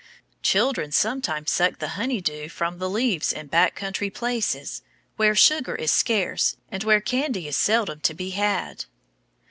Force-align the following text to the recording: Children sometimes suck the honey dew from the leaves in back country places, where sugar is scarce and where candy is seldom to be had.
Children 0.41 0.91
sometimes 0.91 1.51
suck 1.51 1.77
the 1.77 1.89
honey 1.89 2.21
dew 2.21 2.49
from 2.49 2.79
the 2.79 2.89
leaves 2.89 3.31
in 3.31 3.45
back 3.45 3.75
country 3.75 4.09
places, 4.09 4.81
where 5.15 5.35
sugar 5.35 5.75
is 5.75 5.91
scarce 5.91 6.57
and 6.71 6.83
where 6.83 7.01
candy 7.01 7.47
is 7.47 7.55
seldom 7.55 7.99
to 7.99 8.15
be 8.15 8.31
had. 8.31 8.85